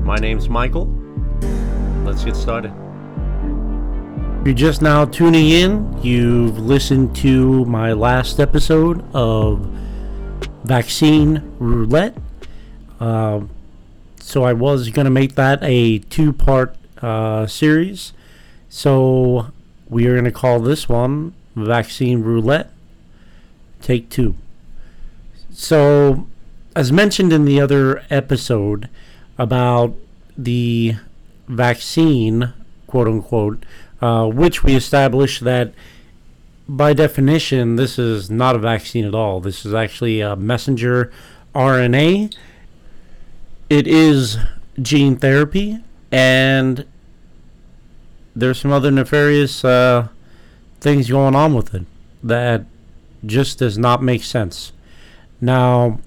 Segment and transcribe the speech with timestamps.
[0.00, 0.86] My name's Michael.
[2.04, 2.72] Let's get started.
[4.40, 9.60] If you're just now tuning in, you've listened to my last episode of
[10.64, 12.16] Vaccine Roulette.
[13.00, 13.42] Uh,
[14.20, 18.12] so I was going to make that a two part uh, series.
[18.68, 19.50] So
[19.88, 22.70] we are going to call this one Vaccine Roulette
[23.80, 24.34] Take Two.
[25.50, 26.26] So,
[26.76, 28.88] as mentioned in the other episode
[29.38, 29.94] about
[30.36, 30.96] the
[31.46, 32.52] vaccine,
[32.86, 33.64] quote unquote,
[34.00, 35.72] uh, which we established that
[36.68, 39.40] by definition, this is not a vaccine at all.
[39.40, 41.10] This is actually a messenger
[41.54, 42.36] RNA.
[43.70, 44.36] It is
[44.80, 45.78] gene therapy,
[46.12, 46.86] and
[48.36, 50.08] there's some other nefarious uh,
[50.80, 51.86] things going on with it
[52.22, 52.66] that
[53.24, 54.72] just does not make sense.
[55.40, 56.00] Now,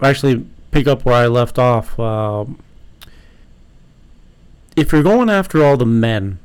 [0.00, 1.98] actually, pick up where I left off.
[1.98, 2.44] Uh,
[4.76, 6.38] if you're going after all the men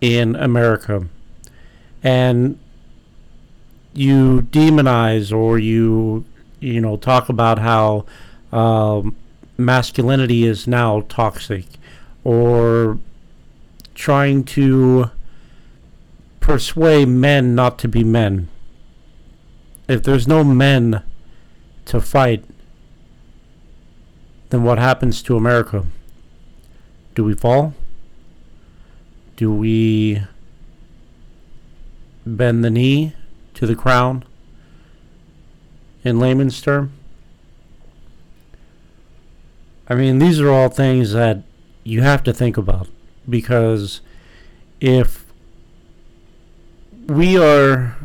[0.00, 1.08] in America
[2.02, 2.58] and
[3.94, 6.24] you demonize or you
[6.60, 8.04] you know talk about how
[8.52, 9.16] um,
[9.56, 11.64] masculinity is now toxic
[12.22, 12.98] or
[13.94, 15.10] trying to
[16.40, 18.48] persuade men not to be men
[19.88, 21.02] if there's no men
[21.84, 22.44] to fight
[24.54, 25.84] then what happens to America?
[27.16, 27.74] Do we fall?
[29.34, 30.22] Do we
[32.24, 33.14] bend the knee
[33.54, 34.24] to the crown?
[36.04, 36.92] In layman's term?
[39.88, 41.42] I mean, these are all things that
[41.82, 42.86] you have to think about
[43.28, 44.02] because
[44.80, 45.26] if
[47.08, 47.96] we are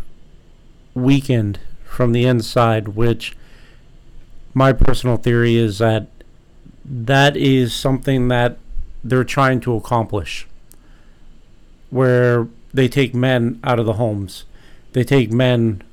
[0.95, 3.37] weakened from the inside, which
[4.55, 6.07] my personal theory is that
[6.89, 8.57] that is something that
[9.03, 10.47] they're trying to accomplish,
[11.89, 14.45] where they take men out of the homes,
[14.93, 15.83] they take men,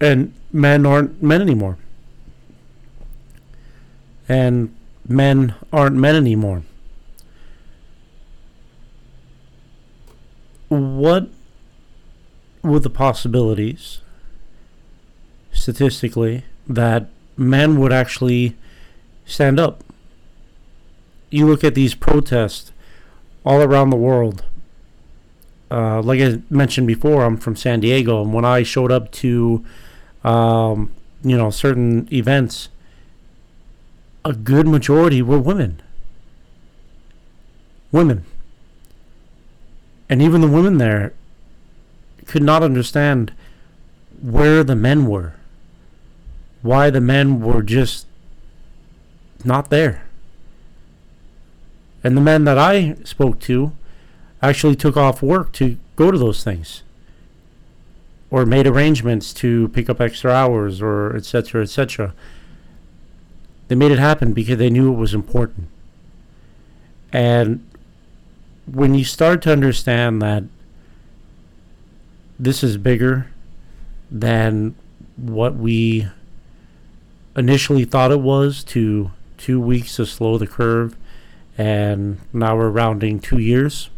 [0.00, 1.78] and men aren't men anymore.
[4.28, 4.74] And
[5.06, 6.62] men aren't men anymore.
[10.68, 11.28] What
[12.62, 14.00] would the possibilities,
[15.52, 18.56] statistically, that men would actually
[19.24, 19.82] stand up?
[21.30, 22.72] You look at these protests
[23.44, 24.44] all around the world.
[25.70, 29.64] Uh, like I mentioned before, I'm from San Diego, and when I showed up to,
[30.24, 30.90] um,
[31.22, 32.68] you know, certain events,
[34.24, 35.80] a good majority were women.
[37.92, 38.24] Women.
[40.08, 41.12] And even the women there
[42.26, 43.32] could not understand
[44.20, 45.34] where the men were.
[46.62, 48.06] Why the men were just
[49.44, 50.09] not there.
[52.02, 53.72] And the men that I spoke to
[54.42, 56.82] actually took off work to go to those things.
[58.30, 62.14] Or made arrangements to pick up extra hours or etc etc
[63.70, 65.68] they made it happen because they knew it was important.
[67.12, 67.64] And
[68.66, 70.42] when you start to understand that
[72.36, 73.30] this is bigger
[74.10, 74.74] than
[75.16, 76.08] what we
[77.36, 80.96] initially thought it was to two weeks to slow the curve
[81.60, 83.90] and now we're rounding two years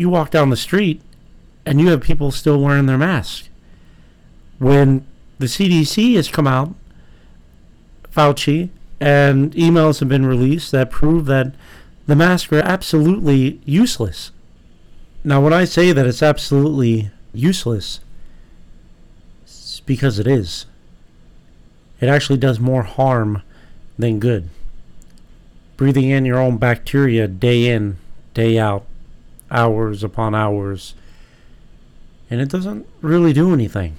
[0.00, 1.02] you walk down the street
[1.66, 3.50] and you have people still wearing their masks.
[4.58, 5.06] When
[5.38, 6.74] the CDC has come out,
[8.10, 11.54] Fauci, and emails have been released that prove that
[12.06, 14.30] the masks are absolutely useless.
[15.22, 18.00] Now, when I say that it's absolutely useless,
[19.42, 20.64] it's because it is.
[22.00, 23.42] It actually does more harm
[23.98, 24.48] than good.
[25.80, 27.96] Breathing in your own bacteria day in,
[28.34, 28.84] day out
[29.50, 30.92] hours upon hours,
[32.28, 33.96] and it doesn't really do anything.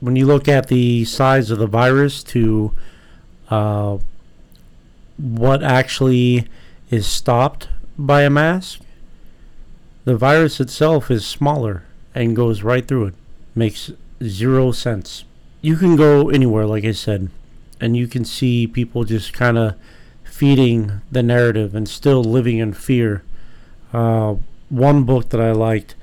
[0.00, 2.72] When you look at the size of the virus to
[3.50, 3.98] uh,
[5.18, 6.48] what actually
[6.88, 7.68] is stopped
[7.98, 8.80] by a mask,
[10.06, 11.82] the virus itself is smaller
[12.14, 13.14] and goes right through it.
[13.54, 13.92] Makes
[14.22, 15.26] zero sense.
[15.60, 17.28] You can go anywhere, like I said,
[17.78, 19.74] and you can see people just kind of
[20.36, 23.22] feeding the narrative and still living in fear
[23.92, 24.36] uh,
[24.68, 25.94] one book that I liked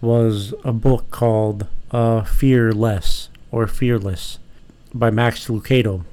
[0.00, 4.38] was a book called uh, Fearless or Fearless
[4.94, 6.04] by Max Lucado.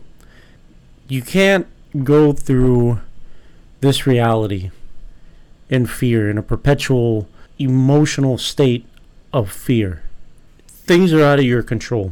[1.07, 1.67] You can't
[2.03, 2.99] go through
[3.79, 4.71] this reality
[5.69, 7.27] in fear, in a perpetual
[7.57, 8.85] emotional state
[9.31, 10.03] of fear.
[10.67, 12.11] Things are out of your control.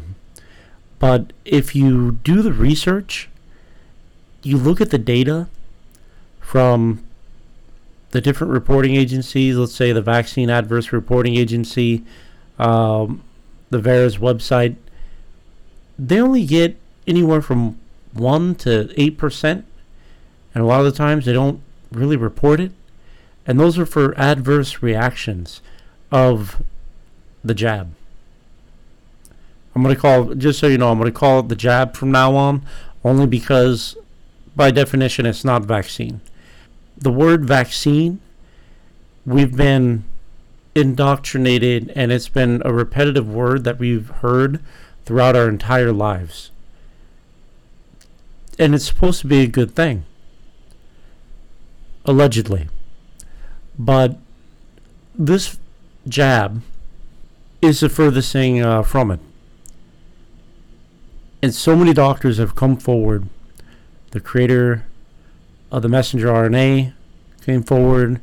[0.99, 3.29] But if you do the research,
[4.41, 5.47] you look at the data
[6.47, 7.03] from
[8.11, 12.05] the different reporting agencies, let's say the Vaccine Adverse Reporting Agency,
[12.57, 13.21] um,
[13.69, 14.77] the VAERS website,
[15.99, 17.77] they only get anywhere from
[18.13, 19.63] 1 to 8%.
[20.55, 21.61] And a lot of the times they don't
[21.91, 22.71] really report it.
[23.45, 25.61] And those are for adverse reactions
[26.13, 26.63] of
[27.43, 27.93] the jab.
[29.75, 31.97] I'm going to call, just so you know, I'm going to call it the jab
[31.97, 32.65] from now on,
[33.03, 33.97] only because
[34.55, 36.21] by definition it's not vaccine.
[36.97, 38.19] The word vaccine,
[39.25, 40.03] we've been
[40.73, 44.63] indoctrinated and it's been a repetitive word that we've heard
[45.05, 46.51] throughout our entire lives.
[48.59, 50.05] And it's supposed to be a good thing.
[52.05, 52.67] Allegedly.
[53.77, 54.17] But
[55.15, 55.59] this
[56.07, 56.61] jab
[57.61, 59.19] is the furthest thing uh, from it.
[61.41, 63.27] And so many doctors have come forward.
[64.11, 64.85] The creator
[65.71, 66.93] of the messenger RNA
[67.43, 68.21] came forward.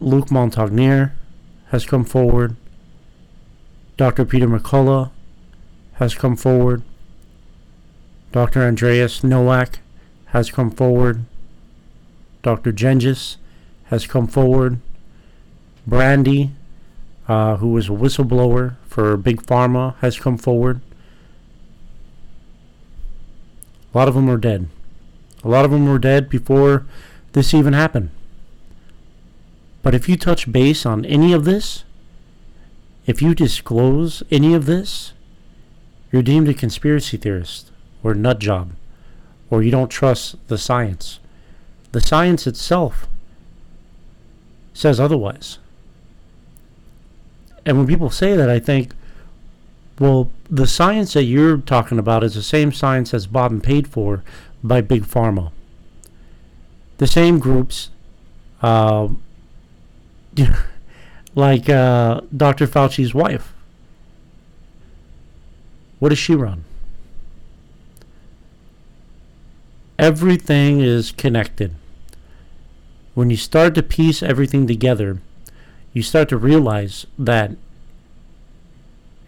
[0.00, 1.12] Luc Montagnier
[1.68, 2.56] has come forward.
[3.96, 4.24] Dr.
[4.24, 5.10] Peter McCullough
[5.94, 6.82] has come forward.
[8.32, 8.62] Dr.
[8.62, 9.76] Andreas Noack
[10.26, 11.24] has come forward.
[12.42, 12.72] Dr.
[12.72, 13.36] Gengis
[13.84, 14.80] has come forward.
[15.86, 16.50] Brandy,
[17.28, 20.80] uh, who was a whistleblower for Big Pharma, has come forward.
[23.94, 24.68] A lot of them are dead.
[25.44, 26.86] A lot of them were dead before
[27.32, 28.10] this even happened.
[29.82, 31.84] But if you touch base on any of this,
[33.06, 35.12] if you disclose any of this,
[36.10, 37.70] you're deemed a conspiracy theorist
[38.02, 38.72] or nut job,
[39.50, 41.20] or you don't trust the science.
[41.92, 43.06] The science itself
[44.72, 45.58] says otherwise.
[47.66, 48.94] And when people say that, I think,
[49.98, 53.86] well, the science that you're talking about is the same science that's bought and paid
[53.86, 54.22] for
[54.64, 55.52] by Big Pharma.
[56.96, 57.90] The same groups,
[58.62, 59.08] uh,
[61.34, 62.66] like uh, Dr.
[62.66, 63.52] Fauci's wife.
[65.98, 66.64] What does she run?
[69.98, 71.74] Everything is connected.
[73.14, 75.20] When you start to piece everything together,
[75.92, 77.52] you start to realize that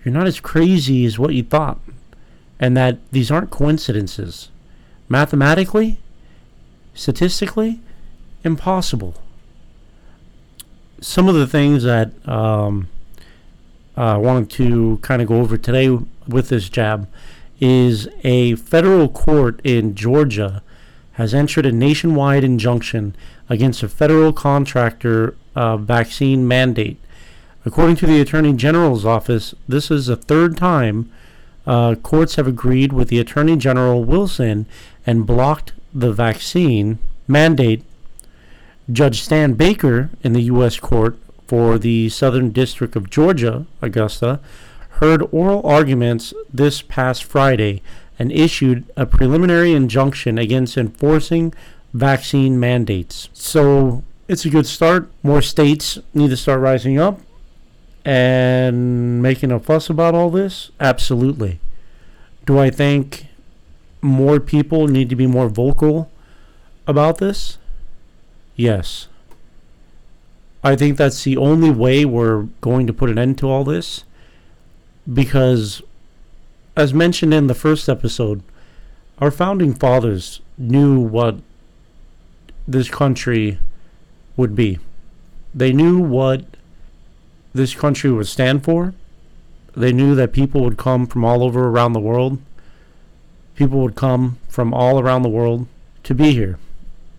[0.04, 1.78] you're not as crazy as what you thought,
[2.58, 4.50] and that these aren't coincidences.
[5.08, 5.98] Mathematically,
[6.94, 7.80] statistically,
[8.44, 9.14] impossible.
[11.00, 12.88] Some of the things that um,
[13.96, 15.88] I wanted to kind of go over today
[16.26, 17.08] with this jab
[17.60, 20.62] is a federal court in Georgia
[21.12, 23.16] has entered a nationwide injunction
[23.48, 26.98] against a federal contractor uh, vaccine mandate.
[27.64, 31.10] According to the Attorney General's office, this is the third time
[31.66, 34.66] uh, courts have agreed with the Attorney General Wilson
[35.06, 36.98] and blocked the vaccine
[37.28, 37.82] mandate.
[38.90, 40.78] Judge Stan Baker in the U.S.
[40.78, 44.40] Court for the Southern District of Georgia, Augusta,
[44.90, 47.82] heard oral arguments this past Friday
[48.18, 51.52] and issued a preliminary injunction against enforcing
[51.92, 53.28] vaccine mandates.
[53.32, 55.10] So it's a good start.
[55.22, 57.20] More states need to start rising up
[58.04, 60.70] and making a fuss about all this?
[60.80, 61.58] Absolutely.
[62.46, 63.26] Do I think
[64.02, 66.10] more people need to be more vocal
[66.86, 67.58] about this?
[68.54, 69.08] Yes.
[70.62, 74.04] I think that's the only way we're going to put an end to all this
[75.12, 75.82] because
[76.76, 78.42] as mentioned in the first episode,
[79.18, 81.36] our founding fathers knew what
[82.68, 83.58] this country
[84.36, 84.78] would be.
[85.54, 86.44] They knew what
[87.54, 88.92] this country would stand for.
[89.74, 92.38] They knew that people would come from all over around the world.
[93.56, 95.66] People would come from all around the world
[96.04, 96.58] to be here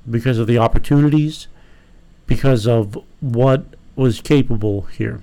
[0.09, 1.47] because of the opportunities,
[2.25, 3.65] because of what
[3.95, 5.21] was capable here.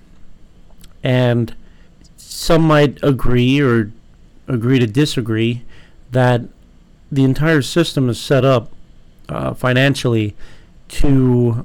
[1.02, 1.54] And
[2.16, 3.92] some might agree or
[4.49, 5.62] agree to disagree
[6.11, 6.42] that
[7.11, 8.73] the entire system is set up
[9.28, 10.35] uh, financially
[10.88, 11.64] to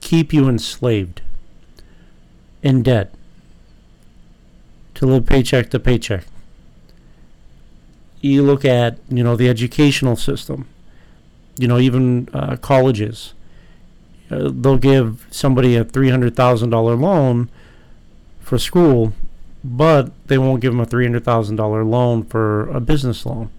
[0.00, 1.22] keep you enslaved
[2.62, 3.14] in debt
[4.94, 6.24] to live paycheck to paycheck.
[8.24, 10.66] You look at you know the educational system,
[11.58, 13.34] you know even uh, colleges.
[14.30, 17.50] Uh, they'll give somebody a three hundred thousand dollar loan
[18.40, 19.12] for school,
[19.64, 23.50] but they won't give them a $300,000 loan for a business loan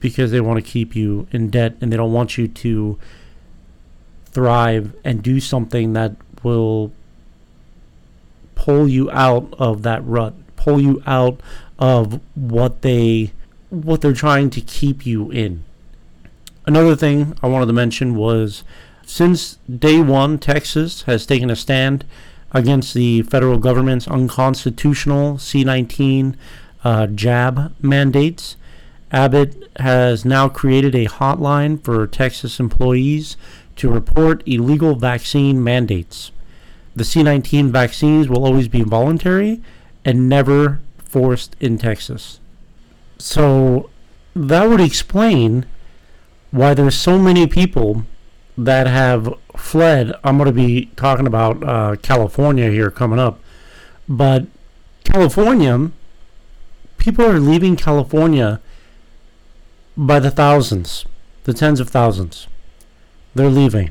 [0.00, 2.98] because they want to keep you in debt and they don't want you to
[4.26, 6.92] thrive and do something that will
[8.54, 11.40] pull you out of that rut, pull you out
[11.78, 13.32] of what they
[13.70, 15.64] what they're trying to keep you in.
[16.66, 18.64] Another thing I wanted to mention was
[19.04, 22.04] since day one, Texas has taken a stand
[22.52, 26.34] against the federal government's unconstitutional C19
[26.82, 28.56] uh, jab mandates.
[29.12, 33.36] Abbott has now created a hotline for Texas employees
[33.76, 36.32] to report illegal vaccine mandates.
[36.96, 39.60] The C19 vaccines will always be voluntary
[40.04, 42.40] and never forced in Texas.
[43.18, 43.90] So
[44.34, 45.66] that would explain
[46.50, 48.04] why there's so many people
[48.56, 50.12] that have fled.
[50.24, 53.40] I'm going to be talking about uh, California here coming up,
[54.08, 54.46] but
[55.04, 55.90] California,
[56.98, 58.60] people are leaving California
[59.96, 61.04] by the thousands,
[61.44, 62.46] the tens of thousands.
[63.34, 63.90] They're leaving.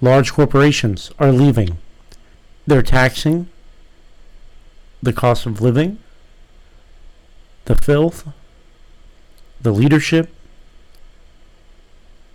[0.00, 1.78] Large corporations are leaving.
[2.66, 3.48] They're taxing
[5.02, 5.98] the cost of living,
[7.70, 8.26] the filth,
[9.60, 10.28] the leadership,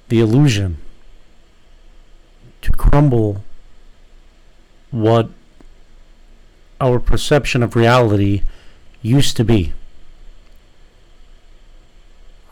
[0.07, 0.77] the illusion
[2.61, 3.43] to crumble
[4.91, 5.29] what
[6.79, 8.43] our perception of reality
[9.01, 9.73] used to be.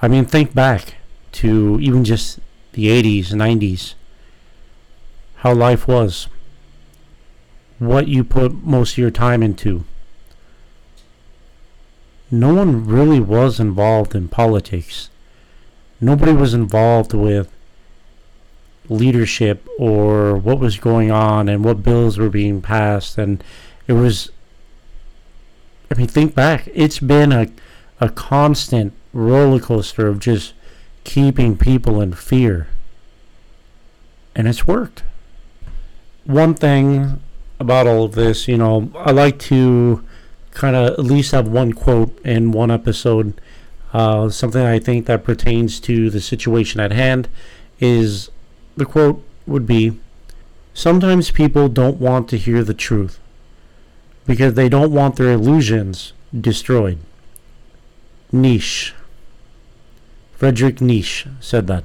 [0.02, 0.96] I mean, think back
[1.44, 2.42] to even just
[2.74, 3.94] the 80s, 90s,
[5.36, 6.28] how life was,
[7.80, 9.86] what you put most of your time into.
[12.34, 15.12] No one really was involved in politics.
[16.02, 17.54] Nobody was involved with
[18.90, 23.20] leadership or what was going on and what bills were being passed.
[23.20, 23.44] And
[23.86, 24.32] it was
[25.92, 26.68] I mean think back.
[26.74, 27.50] It's been a
[28.02, 30.56] a constant roller coaster of just
[31.04, 32.68] keeping people in fear.
[34.36, 35.04] And it's worked.
[36.24, 37.22] One thing
[37.60, 40.04] about all of this you know I like to
[40.54, 43.34] kind of at least have one quote in one episode
[43.94, 47.28] uh, something I think that pertains to the situation at hand
[47.80, 48.30] is
[48.76, 50.00] the quote would be
[50.74, 53.20] Sometimes people don't want to hear the truth
[54.26, 56.98] because they don't want their illusions destroyed.
[58.32, 58.94] Nietzsche.
[60.36, 61.84] Frederick Nietzsche said that.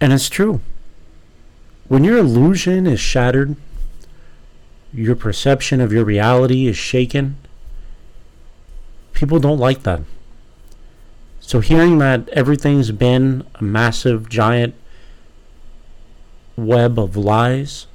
[0.00, 0.60] And it's true.
[1.88, 3.56] When your illusion is shattered,
[4.92, 7.36] your perception of your reality is shaken,
[9.12, 10.00] people don't like that.
[11.40, 14.74] So hearing that everything's been a massive, giant
[16.56, 17.86] web of lies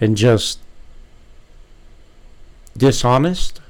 [0.00, 0.60] and just
[2.76, 3.60] dishonest,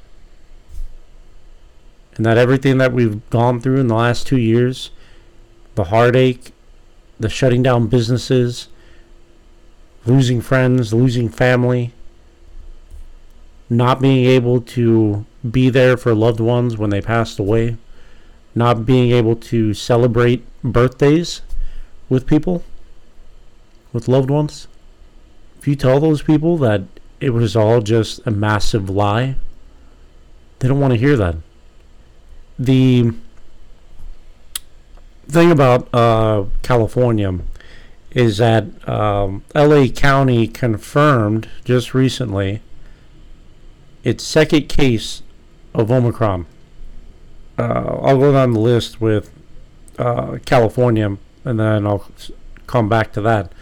[2.14, 4.90] and that everything that we've gone through in the last two years,
[5.74, 6.52] the heartache,
[7.18, 8.68] the shutting down businesses,
[10.04, 11.92] losing friends, losing family,
[13.76, 17.76] not being able to be there for loved ones when they passed away
[18.54, 21.42] not being able to celebrate birthdays
[22.08, 22.62] with people,
[23.92, 24.68] with loved ones.
[25.58, 26.82] If you tell those people that
[27.20, 29.36] it was all just a massive lie,
[30.58, 31.36] they don't want to hear that.
[32.58, 33.12] The
[35.28, 37.38] thing about uh, California
[38.10, 42.60] is that um, LA County confirmed just recently
[44.04, 45.22] its second case
[45.74, 46.46] of Omicron
[47.58, 49.30] uh, I'll go down the list with
[49.98, 52.08] uh, California, and then I'll
[52.66, 53.52] come back to that.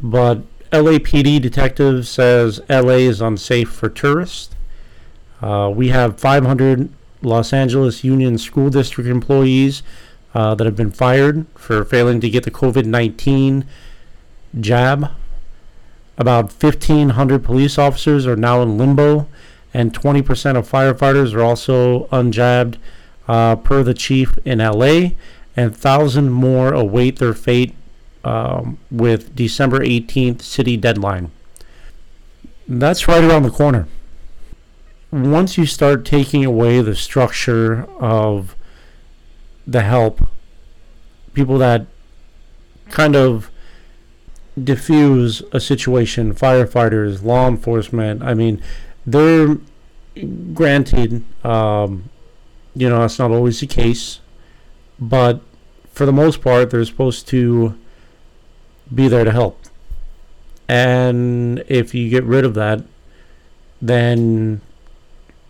[0.00, 4.54] But LAPD detective says LA is unsafe for tourists.
[5.40, 6.88] Uh, we have 500
[7.22, 9.82] Los Angeles Union School District employees
[10.34, 13.64] uh, that have been fired for failing to get the COVID 19
[14.60, 15.10] jab.
[16.16, 19.26] About 1,500 police officers are now in limbo,
[19.74, 22.78] and 20% of firefighters are also unjabbed
[23.26, 25.10] uh, per the chief in LA,
[25.56, 27.74] and thousand more await their fate
[28.22, 31.30] um, with December 18th city deadline.
[32.68, 33.88] That's right around the corner.
[35.10, 38.56] Once you start taking away the structure of
[39.66, 40.26] the help,
[41.34, 41.86] people that
[42.90, 43.50] kind of
[44.62, 48.62] diffuse a situation, firefighters, law enforcement, I mean,
[49.06, 49.58] they're
[50.54, 52.08] granted um,
[52.74, 54.20] you know, that's not always the case.
[54.98, 55.40] But
[55.90, 57.78] for the most part, they're supposed to
[58.92, 59.60] be there to help.
[60.68, 62.82] And if you get rid of that,
[63.80, 64.60] then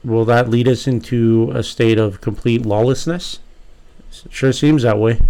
[0.03, 3.39] will that lead us into a state of complete lawlessness?
[4.25, 5.21] It sure seems that way.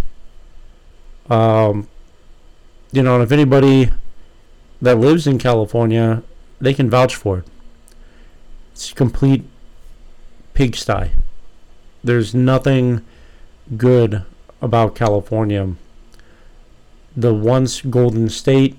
[1.31, 1.89] Um,
[2.93, 3.91] you know, if anybody
[4.83, 6.23] that lives in California,
[6.61, 7.45] they can vouch for it.
[8.75, 9.45] It's complete
[10.53, 11.13] pigsty.
[12.03, 13.05] There's nothing
[13.77, 14.25] good
[14.61, 15.77] about California.
[17.17, 18.77] The once golden state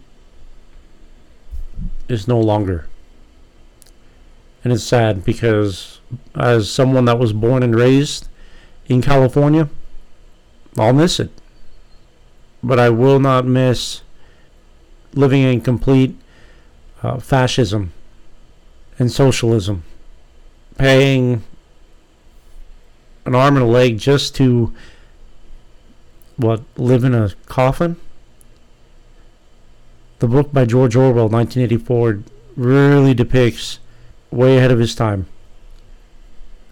[2.10, 2.90] is no longer.
[4.66, 6.02] And it's sad because,
[6.36, 8.28] as someone that was born and raised
[8.88, 9.70] in California,
[10.78, 11.32] I'll miss it.
[12.62, 14.02] But I will not miss
[15.14, 16.20] living in complete
[17.02, 17.94] uh, fascism
[18.98, 19.84] and socialism,
[20.78, 21.44] paying
[23.26, 24.74] an arm and a leg just to
[26.38, 27.98] what live in a coffin.
[30.20, 32.24] The book by George Orwell, 1984,
[32.56, 33.80] really depicts
[34.32, 35.28] way ahead of his time.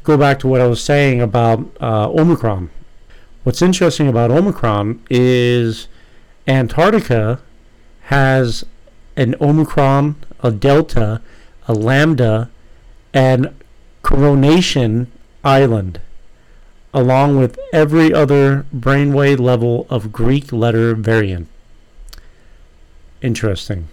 [0.04, 2.70] Go back to what I was saying about uh, Omicron.
[3.44, 5.88] What's interesting about Omicron is
[6.48, 7.42] Antarctica
[8.04, 8.66] has
[9.16, 11.22] an Omicron, a Delta,
[11.68, 12.50] a Lambda,
[13.14, 13.54] and
[14.02, 15.12] Coronation
[15.44, 16.02] Island,
[16.94, 21.48] along with every other brainwave level of Greek letter variant.
[23.22, 23.88] Interesting.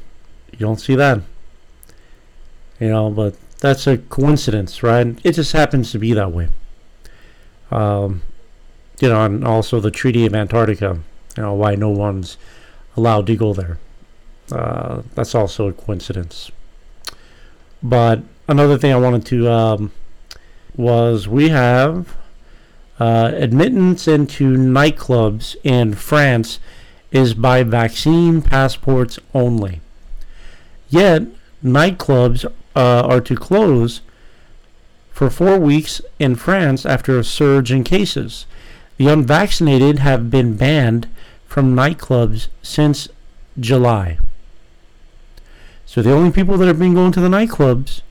[0.53, 1.21] You don't see that.
[2.81, 5.19] You know, but that's a coincidence, right?
[5.23, 6.49] It just happens to be that way.
[7.71, 8.23] Um,
[9.01, 11.01] you know, and also the Treaty of Antarctica,
[11.37, 12.37] you know, why no one's
[12.97, 13.79] allowed to go there.
[14.51, 16.51] Uh, that's also a coincidence.
[17.83, 19.93] But another thing I wanted to um,
[20.77, 22.17] was we have
[22.99, 26.59] uh, admittance into nightclubs in France
[27.11, 29.81] is by vaccine passports only.
[30.91, 31.23] Yet
[31.65, 32.45] nightclubs
[32.77, 34.01] uh, are to close
[35.11, 38.47] for four weeks in France after a surge in cases.
[38.97, 41.09] The unvaccinated have been banned
[41.47, 43.09] from nightclubs since
[43.59, 44.19] July.
[45.91, 48.03] So the only people that have been going to the nightclubs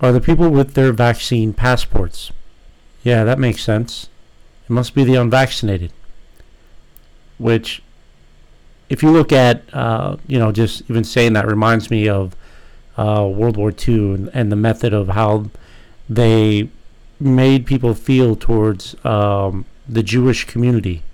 [0.00, 2.32] are the people with their vaccine passports.
[3.04, 4.08] Yeah, that makes sense.
[4.64, 5.92] It must be the unvaccinated.
[7.38, 7.80] Which,
[8.88, 12.34] if you look at, uh, you know, just even saying that reminds me of
[12.96, 15.48] uh, World War II and, and, the method of how
[16.08, 16.70] they
[17.20, 21.04] made people feel towards um, the Jewish community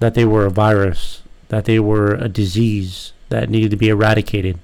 [0.00, 4.58] that they were a virus, that they were a disease that needed to be eradicated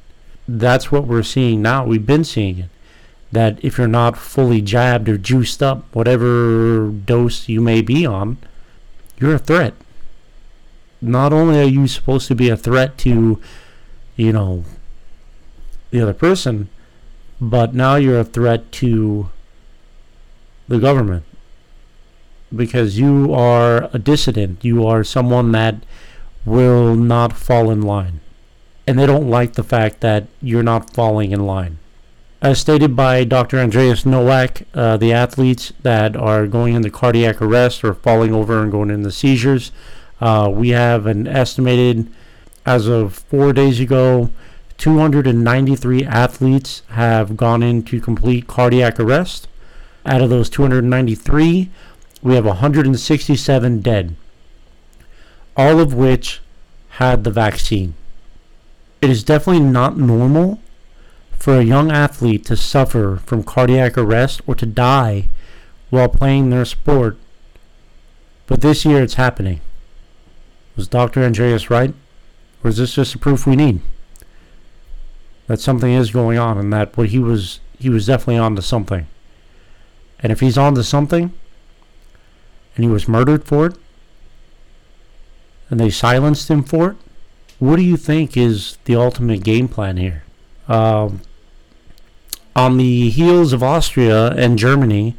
[0.46, 1.84] that's what we're seeing now.
[1.84, 2.70] We've been seeing it.
[3.30, 8.36] That if you're not fully jabbed or juiced up, whatever dose you may be on,
[9.18, 9.74] you're a threat.
[11.00, 13.40] Not only are you supposed to be a threat to,
[14.16, 14.64] you know,
[15.90, 16.68] the other person,
[17.40, 19.30] but now you're a threat to
[20.68, 21.24] the government
[22.54, 24.62] because you are a dissident.
[24.62, 25.76] You are someone that
[26.44, 28.20] will not fall in line
[28.86, 31.78] and they don't like the fact that you're not falling in line.
[32.40, 33.58] As stated by Dr.
[33.60, 38.72] Andreas Noack, uh, the athletes that are going into cardiac arrest or falling over and
[38.72, 39.70] going into seizures,
[40.20, 42.10] uh, we have an estimated,
[42.66, 44.30] as of four days ago,
[44.78, 49.46] 293 athletes have gone into complete cardiac arrest.
[50.04, 51.70] Out of those 293,
[52.22, 54.16] we have 167 dead,
[55.56, 56.40] all of which
[56.90, 57.94] had the vaccine.
[59.02, 60.60] It is definitely not normal
[61.32, 65.28] for a young athlete to suffer from cardiac arrest or to die
[65.90, 67.18] while playing their sport.
[68.46, 69.60] But this year it's happening.
[70.76, 71.24] Was Dr.
[71.24, 71.92] Andreas right?
[72.62, 73.80] Or is this just the proof we need?
[75.48, 78.62] That something is going on and that what he was he was definitely on to
[78.62, 79.08] something.
[80.20, 81.32] And if he's on to something
[82.76, 83.76] and he was murdered for it
[85.68, 86.96] and they silenced him for it,
[87.62, 90.24] what do you think is the ultimate game plan here?
[90.66, 91.20] Um,
[92.56, 95.14] on the heels of Austria and Germany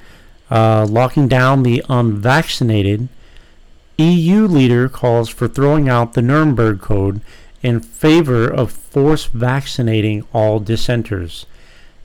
[0.51, 3.08] uh, locking down the unvaccinated,
[3.97, 7.21] EU leader calls for throwing out the Nuremberg Code
[7.62, 11.45] in favor of force vaccinating all dissenters.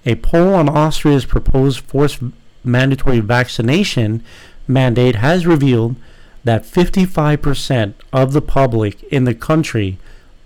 [0.07, 2.21] A poll on Austria's proposed forced
[2.63, 4.23] mandatory vaccination
[4.69, 5.97] mandate has revealed
[6.45, 9.99] that 55% of the public in the country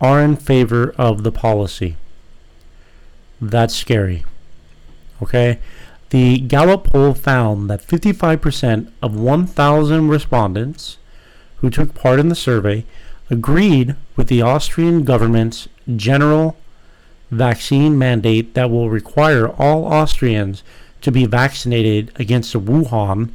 [0.02, 1.96] are in favor of the policy.
[3.40, 4.24] That's scary.
[5.22, 5.60] Okay?
[6.10, 10.98] The Gallup poll found that 55% of 1,000 respondents
[11.56, 12.84] who took part in the survey
[13.30, 16.56] agreed with the Austrian government's general
[17.30, 20.62] vaccine mandate that will require all Austrians
[21.00, 23.30] to be vaccinated against the Wuhan.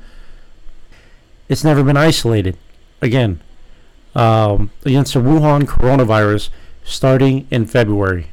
[1.50, 2.58] It's never been isolated.
[3.02, 3.42] Again,
[4.18, 6.50] um, against the Wuhan coronavirus
[6.84, 8.28] starting in February.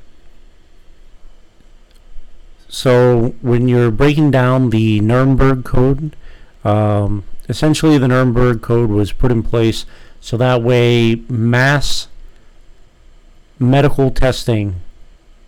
[2.69, 6.17] So when you're breaking down the Nuremberg Code,
[6.65, 9.85] um, essentially the Nuremberg Code was put in place
[10.21, 12.09] so that way mass
[13.59, 14.81] medical testing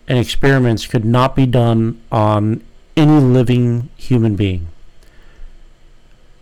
[0.07, 2.63] and experiments could not be done on
[2.95, 4.67] any living human being.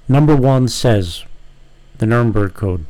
[0.09, 1.23] Number one says
[1.97, 2.85] the Nuremberg Code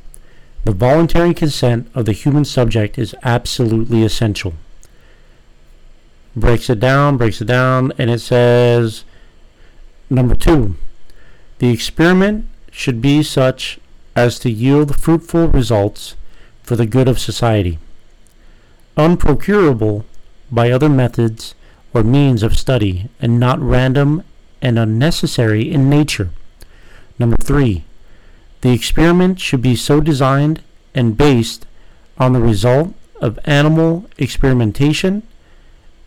[0.65, 4.53] the voluntary consent of the human subject is absolutely essential.
[6.35, 9.05] Breaks it down, breaks it down, and it says
[10.09, 10.75] number two
[11.59, 13.79] the experiment should be such
[14.15, 16.15] as to yield fruitful results
[16.63, 17.79] for the good of society.
[18.97, 20.03] Unprocurable
[20.51, 21.55] by other methods
[21.93, 24.21] or means of study, and not random
[24.61, 26.29] and unnecessary in nature.
[27.17, 27.85] Number three,
[28.65, 30.59] the experiment should be so designed
[30.95, 31.67] and based
[32.17, 35.21] on the result of animal experimentation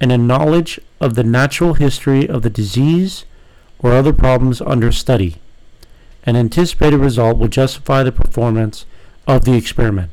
[0.00, 3.24] and a knowledge of the natural history of the disease
[3.78, 5.36] or other problems under study.
[6.24, 8.86] An anticipated result will justify the performance
[9.24, 10.10] of the experiment.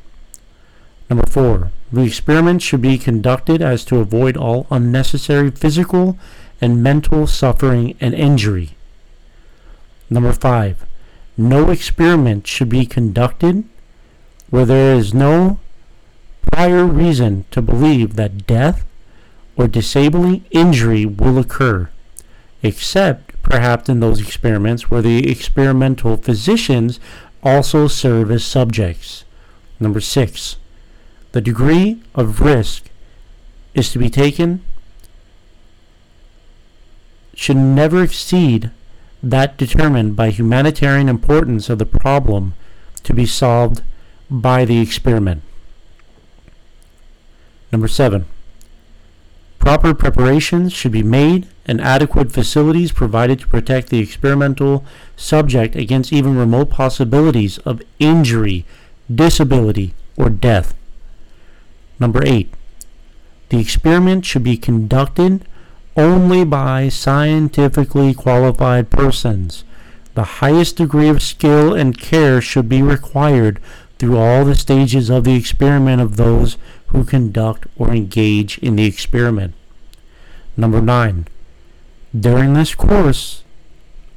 [1.10, 6.16] Number four, the experiment should be conducted as to avoid all unnecessary physical
[6.62, 8.78] and mental suffering and injury.
[10.12, 10.86] Number five,
[11.38, 13.64] no experiment should be conducted
[14.50, 15.60] where there is no
[16.52, 18.86] prior reason to believe that death
[19.58, 21.90] or disabling injury will occur,
[22.62, 27.00] except perhaps in those experiments where the experimental physicians
[27.44, 29.24] also serve as subjects.
[29.80, 30.58] Number six,
[31.32, 32.90] the degree of risk
[33.74, 34.64] is to be taken
[37.34, 38.72] should never exceed
[39.26, 42.54] that determined by humanitarian importance of the problem
[43.02, 43.82] to be solved
[44.30, 45.42] by the experiment.
[47.72, 48.26] Number seven,
[49.58, 54.86] proper preparations should be made and adequate facilities provided to protect the experimental
[55.16, 58.64] subject against even remote possibilities of injury,
[59.14, 60.76] disability, or death.
[62.00, 62.54] Number eight,
[63.50, 65.48] the experiment should be conducted
[65.98, 69.64] only by scientifically qualified persons.
[70.14, 73.60] The highest degree of skill and care should be required
[73.98, 78.86] through all the stages of the experiment of those who conduct or engage in the
[78.86, 79.54] experiment.
[80.58, 81.28] Number nine,
[82.18, 83.44] during this course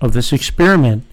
[0.00, 1.04] of this experiment,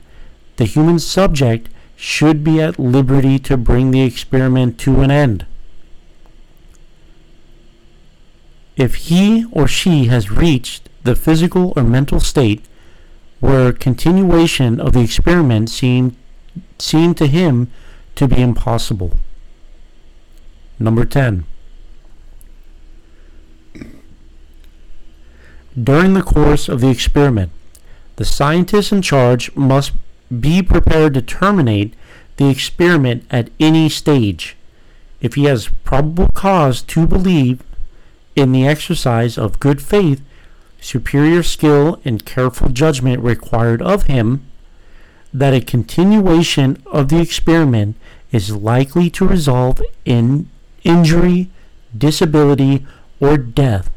[0.57, 5.45] the human subject should be at liberty to bring the experiment to an end.
[8.77, 12.65] If he or she has reached the physical or mental state
[13.39, 16.15] where continuation of the experiment seemed,
[16.79, 17.71] seemed to him
[18.15, 19.17] to be impossible.
[20.79, 21.45] Number 10.
[25.81, 27.51] During the course of the experiment,
[28.15, 29.91] the scientist in charge must
[30.39, 31.93] be prepared to terminate
[32.37, 34.55] the experiment at any stage
[35.21, 37.64] if he has probable cause to believe
[38.35, 40.21] in the exercise of good faith,
[40.81, 44.45] superior skill, and careful judgment required of him,
[45.33, 47.95] that a continuation of the experiment
[48.31, 50.49] is likely to result in
[50.83, 51.49] injury,
[51.97, 52.85] disability,
[53.19, 53.89] or death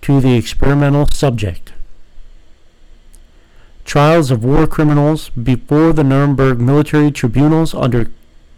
[0.00, 1.72] to the experimental subject.
[3.84, 8.10] Trials of war criminals before the Nuremberg military tribunals under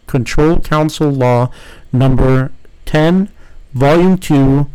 [0.07, 1.51] Control Council Law
[1.93, 2.53] number
[2.85, 3.31] 10,
[3.73, 4.67] Volume 2,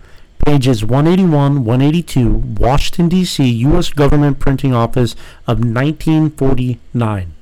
[0.50, 2.28] pages 181 182,
[2.60, 3.90] Washington, D.C., U.S.
[3.90, 5.14] Government Printing Office
[5.46, 7.34] of 1949.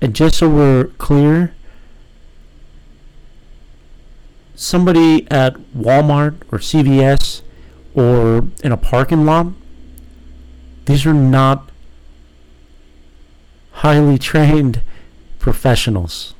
[0.00, 1.54] And just so we're clear,
[4.54, 7.42] somebody at Walmart or CVS
[7.94, 9.48] or in a parking lot,
[10.86, 11.68] these are not
[13.72, 14.80] highly trained
[15.38, 16.32] professionals.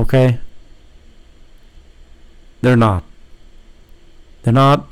[0.00, 0.40] Okay?
[2.62, 3.04] They're not.
[4.42, 4.86] They're not.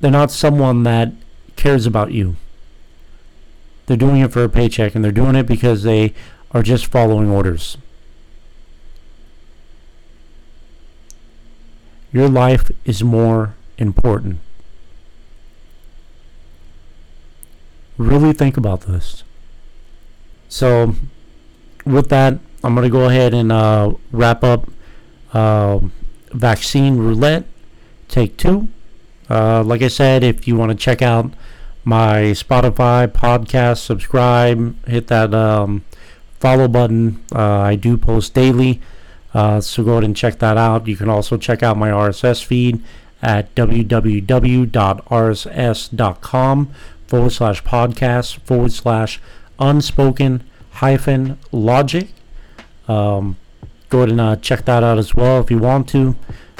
[0.00, 1.12] They're not someone that
[1.56, 2.36] cares about you.
[3.86, 6.14] They're doing it for a paycheck and they're doing it because they
[6.52, 7.76] are just following orders.
[12.12, 14.38] Your life is more important.
[17.96, 19.22] Really think about this.
[20.48, 20.94] So,
[21.84, 24.68] with that, I'm going to go ahead and uh, wrap up
[25.32, 25.80] uh,
[26.32, 27.44] vaccine roulette,
[28.08, 28.68] take two.
[29.28, 31.32] Uh, like I said, if you want to check out
[31.84, 35.84] my Spotify podcast, subscribe, hit that um,
[36.38, 37.24] follow button.
[37.34, 38.80] Uh, I do post daily,
[39.32, 40.88] uh, so go ahead and check that out.
[40.88, 42.82] You can also check out my RSS feed
[43.22, 44.30] at www.rss.com
[47.06, 49.20] forward slash podcast forward slash
[49.58, 52.08] unspoken hyphen logic.
[52.88, 53.36] Um,
[53.90, 56.16] go ahead and uh, check that out as well if you want to.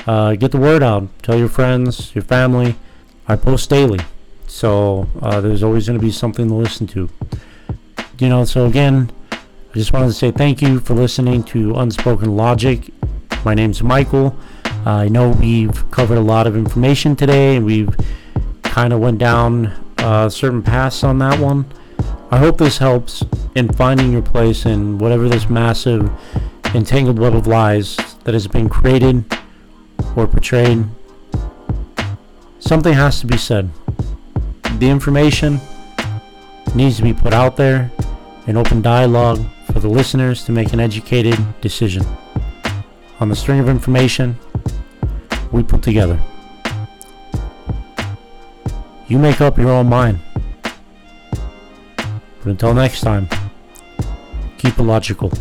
[0.07, 1.09] Uh, get the word out.
[1.23, 2.75] Tell your friends, your family.
[3.29, 4.01] I post daily.
[4.49, 7.09] So uh, there's always going to be something to listen to.
[8.19, 12.37] You know, so again, I just wanted to say thank you for listening to Unspoken
[12.37, 12.93] Logic.
[13.45, 14.37] My name's Michael.
[14.85, 17.95] I know we've covered a lot of information today and we've
[18.63, 19.67] kind of went down
[19.99, 21.67] uh, certain paths on that one.
[22.33, 23.23] I hope this helps
[23.55, 26.11] in finding your place in whatever this massive
[26.75, 29.25] entangled web of lies that has been created
[30.17, 30.85] or portrayed.
[32.59, 33.71] Something has to be said.
[34.79, 35.61] The information
[36.75, 37.91] needs to be put out there
[38.47, 42.05] in open dialogue for the listeners to make an educated decision.
[43.19, 44.39] On the string of information
[45.53, 46.21] we put together.
[49.09, 50.21] You make up your own mind.
[50.63, 53.29] But until next time,
[54.57, 55.33] keep it logical.